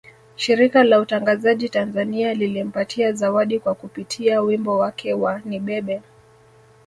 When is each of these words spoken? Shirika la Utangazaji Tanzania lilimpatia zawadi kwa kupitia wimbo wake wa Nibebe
Shirika 0.35 0.83
la 0.83 0.99
Utangazaji 0.99 1.69
Tanzania 1.69 2.33
lilimpatia 2.33 3.11
zawadi 3.13 3.59
kwa 3.59 3.75
kupitia 3.75 4.41
wimbo 4.41 4.77
wake 4.77 5.13
wa 5.13 5.39
Nibebe 5.45 6.01